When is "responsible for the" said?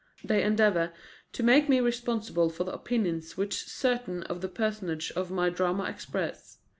1.79-2.71